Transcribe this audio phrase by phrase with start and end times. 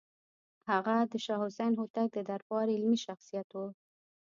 [0.69, 3.59] هغه د شاه حسین هوتک د دربار علمي شخصیت و.